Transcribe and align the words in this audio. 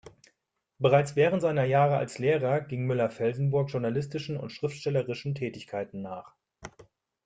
Bereits 0.79 1.15
während 1.15 1.43
seiner 1.43 1.63
Jahre 1.65 1.97
als 1.97 2.17
Lehrer 2.17 2.61
ging 2.61 2.87
Müller-Felsenburg 2.87 3.69
journalistischen 3.69 4.35
und 4.35 4.49
schriftstellerischen 4.49 5.35
Tätigkeiten 5.35 6.01
nach. 6.01 6.33